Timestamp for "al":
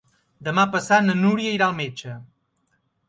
1.67-1.77